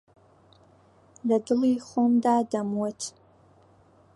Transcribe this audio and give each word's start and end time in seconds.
لەدڵی 1.27 1.73
خۆمدا 1.87 2.35
دەموت 2.51 2.99